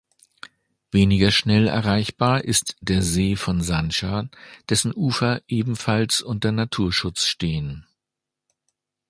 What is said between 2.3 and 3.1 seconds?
ist der